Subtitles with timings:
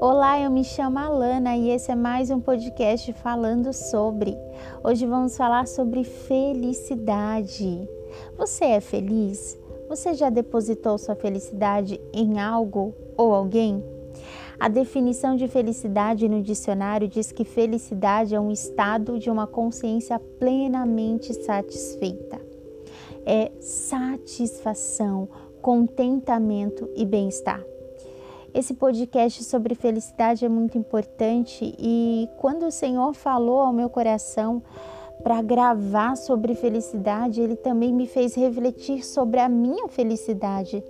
[0.00, 4.38] Olá, eu me chamo Alana e esse é mais um podcast falando sobre.
[4.84, 7.88] Hoje vamos falar sobre felicidade.
[8.36, 9.58] Você é feliz?
[9.88, 13.97] Você já depositou sua felicidade em algo ou alguém?
[14.60, 20.18] A definição de felicidade no dicionário diz que felicidade é um estado de uma consciência
[20.18, 22.40] plenamente satisfeita.
[23.24, 25.28] É satisfação,
[25.62, 27.62] contentamento e bem-estar.
[28.52, 34.60] Esse podcast sobre felicidade é muito importante e quando o Senhor falou ao meu coração
[35.22, 40.82] para gravar sobre felicidade, ele também me fez refletir sobre a minha felicidade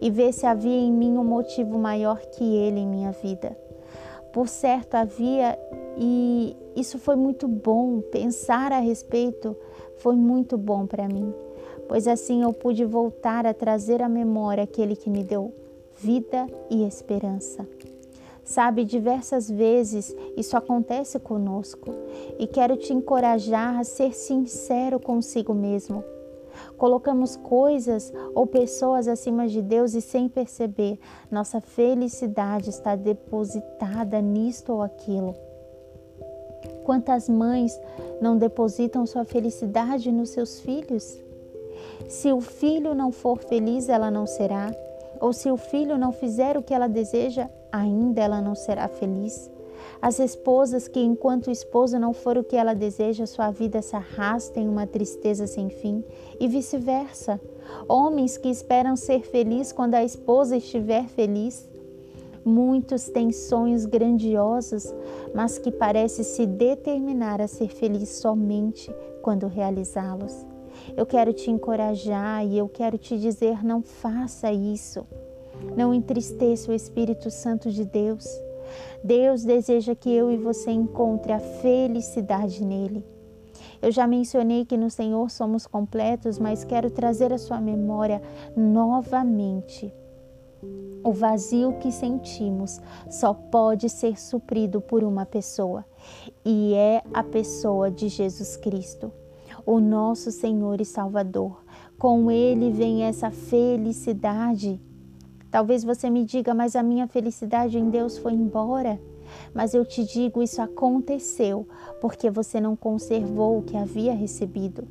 [0.00, 3.56] e ver se havia em mim um motivo maior que ele em minha vida.
[4.32, 5.58] Por certo, havia
[5.96, 9.56] e isso foi muito bom, pensar a respeito
[9.98, 11.32] foi muito bom para mim,
[11.88, 15.52] pois assim eu pude voltar a trazer à memória aquele que me deu
[15.96, 17.66] vida e esperança.
[18.44, 21.90] Sabe, diversas vezes isso acontece conosco
[22.38, 26.04] e quero te encorajar a ser sincero consigo mesmo.
[26.76, 30.98] Colocamos coisas ou pessoas acima de Deus e sem perceber,
[31.30, 35.34] nossa felicidade está depositada nisto ou aquilo.
[36.84, 37.78] Quantas mães
[38.20, 41.20] não depositam sua felicidade nos seus filhos?
[42.08, 44.70] Se o filho não for feliz, ela não será.
[45.20, 49.50] Ou se o filho não fizer o que ela deseja, ainda ela não será feliz.
[50.04, 53.96] As esposas que, enquanto o esposo não for o que ela deseja, sua vida se
[53.96, 56.04] arrasta em uma tristeza sem fim,
[56.38, 57.40] e vice-versa.
[57.88, 61.66] Homens que esperam ser felizes quando a esposa estiver feliz.
[62.44, 64.94] Muitos têm sonhos grandiosos,
[65.34, 70.44] mas que parecem se determinar a ser feliz somente quando realizá-los.
[70.94, 75.06] Eu quero te encorajar e eu quero te dizer: não faça isso.
[75.74, 78.43] Não entristeça o Espírito Santo de Deus.
[79.02, 83.04] Deus deseja que eu e você encontre a felicidade nele.
[83.80, 88.22] Eu já mencionei que no Senhor somos completos, mas quero trazer à sua memória
[88.56, 89.92] novamente.
[91.04, 92.80] O vazio que sentimos
[93.10, 95.84] só pode ser suprido por uma pessoa,
[96.44, 99.12] e é a pessoa de Jesus Cristo
[99.66, 101.64] o nosso Senhor e Salvador.
[101.98, 104.80] Com Ele vem essa felicidade.
[105.54, 109.00] Talvez você me diga, mas a minha felicidade em Deus foi embora.
[109.54, 111.64] Mas eu te digo, isso aconteceu
[112.00, 114.88] porque você não conservou o que havia recebido.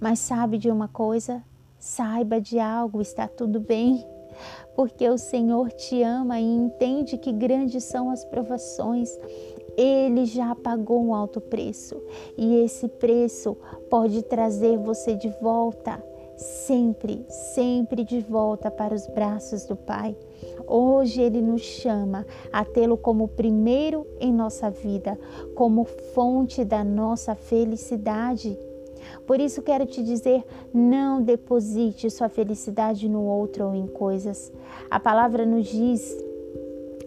[0.00, 1.44] Mas sabe de uma coisa?
[1.78, 4.04] Saiba de algo, está tudo bem
[4.74, 9.16] porque o Senhor te ama e entende que grandes são as provações.
[9.76, 12.02] Ele já pagou um alto preço
[12.36, 13.56] e esse preço
[13.88, 16.02] pode trazer você de volta,
[16.36, 20.16] sempre, sempre de volta para os braços do Pai.
[20.66, 25.18] Hoje Ele nos chama a tê-lo como primeiro em nossa vida,
[25.54, 28.58] como fonte da nossa felicidade.
[29.26, 34.52] Por isso quero te dizer: não deposite sua felicidade no outro ou em coisas.
[34.90, 36.16] A palavra nos diz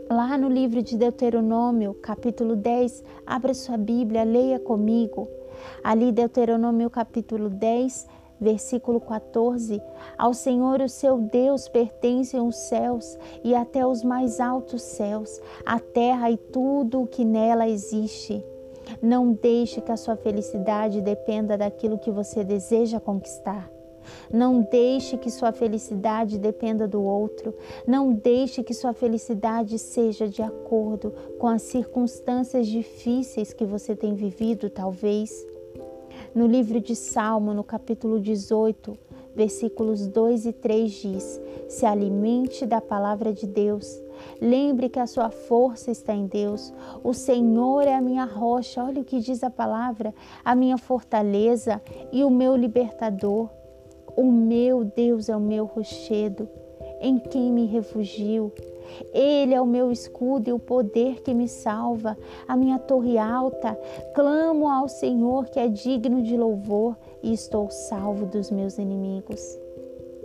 [0.10, 5.28] lá no livro de Deuteronômio, capítulo 10, abra sua Bíblia, leia comigo.
[5.84, 8.08] Ali, Deuteronômio, capítulo 10,
[8.40, 9.82] versículo 14:
[10.18, 15.80] Ao Senhor, o seu Deus, pertencem os céus e até os mais altos céus, a
[15.80, 18.44] terra e tudo o que nela existe.
[19.02, 23.70] Não deixe que a sua felicidade dependa daquilo que você deseja conquistar.
[24.32, 27.54] Não deixe que sua felicidade dependa do outro.
[27.86, 34.14] Não deixe que sua felicidade seja de acordo com as circunstâncias difíceis que você tem
[34.14, 35.46] vivido, talvez.
[36.38, 38.96] No livro de Salmo, no capítulo 18,
[39.36, 44.00] versículos 2 e 3 diz: Se alimente da palavra de Deus.
[44.40, 46.72] Lembre que a sua força está em Deus.
[47.04, 48.84] O Senhor é a minha rocha.
[48.84, 50.14] Olha o que diz a palavra:
[50.46, 53.50] a minha fortaleza e o meu libertador.
[54.16, 56.48] O meu Deus é o meu rochedo,
[57.02, 58.54] em quem me refugio.
[59.14, 62.18] Ele é o meu escudo e o poder que me salva,
[62.48, 63.78] a minha torre alta.
[64.14, 69.60] Clamo ao Senhor que é digno de louvor e estou salvo dos meus inimigos.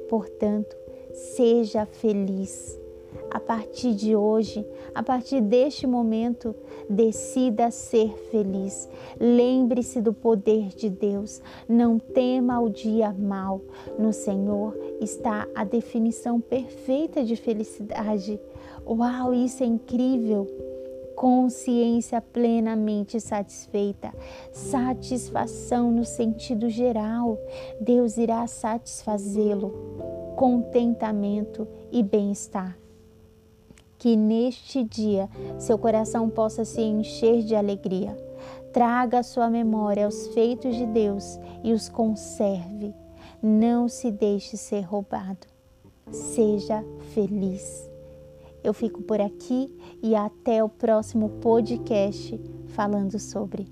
[0.08, 0.76] Portanto,
[1.12, 2.81] seja feliz
[3.30, 6.54] a partir de hoje, a partir deste momento,
[6.88, 8.88] decida ser feliz.
[9.18, 11.40] Lembre-se do poder de Deus.
[11.68, 13.60] Não tema o dia mal.
[13.98, 18.38] No Senhor está a definição perfeita de felicidade.
[18.86, 20.46] Uau, isso é incrível!
[21.14, 24.12] consciência plenamente satisfeita,
[24.50, 27.38] satisfação no sentido geral.
[27.80, 32.81] Deus irá satisfazê-lo, contentamento e bem-estar.
[34.02, 38.16] Que neste dia seu coração possa se encher de alegria.
[38.72, 42.93] Traga à sua memória os feitos de Deus e os conserve.
[43.40, 45.46] Não se deixe ser roubado.
[46.10, 46.84] Seja
[47.14, 47.88] feliz.
[48.64, 49.72] Eu fico por aqui
[50.02, 52.40] e até o próximo podcast
[52.75, 53.69] falando sobre